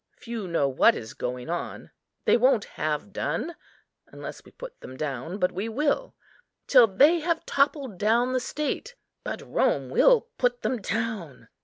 [0.17, 1.91] Few know what is going on.
[2.25, 3.55] They won't have done
[4.07, 6.15] (unless we put them down; but we will)
[6.65, 8.95] till they have toppled down the state.
[9.23, 11.49] But Rome will put them down.